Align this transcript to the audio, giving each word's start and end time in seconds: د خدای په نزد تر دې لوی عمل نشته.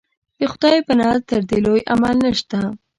د 0.39 0.41
خدای 0.51 0.77
په 0.87 0.93
نزد 0.99 1.23
تر 1.29 1.41
دې 1.49 1.59
لوی 1.65 1.81
عمل 1.93 2.15
نشته. 2.25 2.57